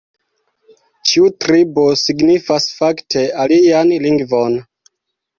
[1.09, 4.57] Ĉiu tribo signifas fakte alian lingvon.